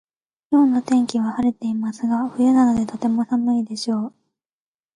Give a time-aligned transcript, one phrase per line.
[0.49, 4.13] 今日の天気は晴れてますが冬なのでとても寒いでしょう